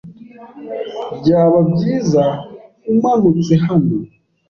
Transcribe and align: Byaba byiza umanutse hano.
Byaba 1.17 1.59
byiza 1.71 2.23
umanutse 2.91 3.53
hano. 3.65 3.95